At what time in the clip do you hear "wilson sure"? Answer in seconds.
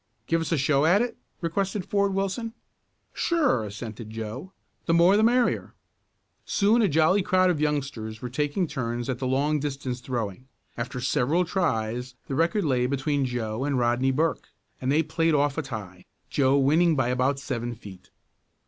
2.15-3.63